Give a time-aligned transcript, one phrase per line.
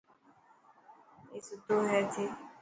[1.31, 2.25] اي ستو هي اٿي.